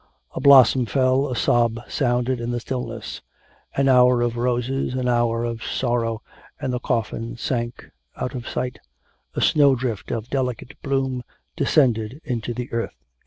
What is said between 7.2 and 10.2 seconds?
sank out of sight, a snow drift